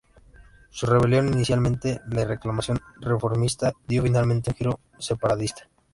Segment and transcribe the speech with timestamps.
[0.71, 5.69] Su rebelión, inicialmente de reclamación reformista, dio finalmente un giro separatista.